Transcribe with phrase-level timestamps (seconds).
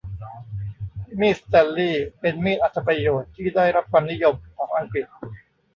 [1.19, 5.05] มีดสแตนลีย์เป็นมีดอรรถประโยชน์ที่ได้รับความนิยมของอังกฤษ